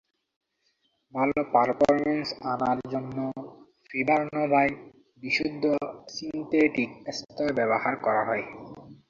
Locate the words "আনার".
2.51-2.79